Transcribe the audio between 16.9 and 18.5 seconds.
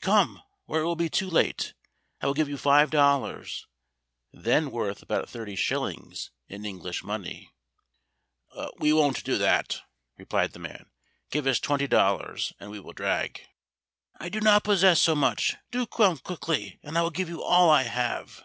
I will give you all I have!"